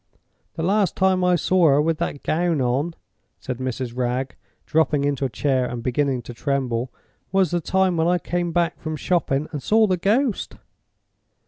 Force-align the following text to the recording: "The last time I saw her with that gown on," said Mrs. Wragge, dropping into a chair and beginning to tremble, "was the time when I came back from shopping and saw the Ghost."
"The 0.55 0.63
last 0.63 0.95
time 0.95 1.23
I 1.23 1.35
saw 1.35 1.67
her 1.67 1.79
with 1.79 1.99
that 1.99 2.23
gown 2.23 2.59
on," 2.59 2.95
said 3.39 3.59
Mrs. 3.59 3.95
Wragge, 3.95 4.35
dropping 4.65 5.03
into 5.03 5.25
a 5.25 5.29
chair 5.29 5.67
and 5.67 5.83
beginning 5.83 6.23
to 6.23 6.33
tremble, 6.33 6.91
"was 7.31 7.51
the 7.51 7.61
time 7.61 7.97
when 7.97 8.07
I 8.07 8.17
came 8.17 8.51
back 8.51 8.79
from 8.79 8.95
shopping 8.95 9.47
and 9.51 9.61
saw 9.61 9.85
the 9.85 9.97
Ghost." 9.97 10.55